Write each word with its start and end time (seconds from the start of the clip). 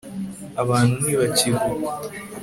abantu 0.61 0.93
ntibakivuga 1.03 1.65